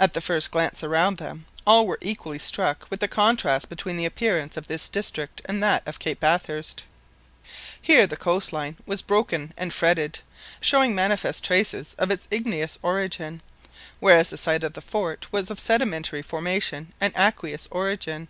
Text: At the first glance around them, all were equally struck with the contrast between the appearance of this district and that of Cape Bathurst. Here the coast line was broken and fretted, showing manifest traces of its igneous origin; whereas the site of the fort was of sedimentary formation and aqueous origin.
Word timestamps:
At 0.00 0.14
the 0.14 0.20
first 0.20 0.50
glance 0.50 0.82
around 0.82 1.18
them, 1.18 1.46
all 1.64 1.86
were 1.86 2.00
equally 2.00 2.40
struck 2.40 2.88
with 2.90 2.98
the 2.98 3.06
contrast 3.06 3.68
between 3.68 3.96
the 3.96 4.04
appearance 4.04 4.56
of 4.56 4.66
this 4.66 4.88
district 4.88 5.40
and 5.44 5.62
that 5.62 5.86
of 5.86 6.00
Cape 6.00 6.18
Bathurst. 6.18 6.82
Here 7.80 8.04
the 8.08 8.16
coast 8.16 8.52
line 8.52 8.76
was 8.84 9.00
broken 9.00 9.52
and 9.56 9.72
fretted, 9.72 10.18
showing 10.60 10.92
manifest 10.92 11.44
traces 11.44 11.94
of 11.98 12.10
its 12.10 12.26
igneous 12.32 12.80
origin; 12.82 13.42
whereas 14.00 14.30
the 14.30 14.36
site 14.36 14.64
of 14.64 14.72
the 14.72 14.80
fort 14.80 15.28
was 15.32 15.52
of 15.52 15.60
sedimentary 15.60 16.22
formation 16.22 16.92
and 17.00 17.16
aqueous 17.16 17.68
origin. 17.70 18.26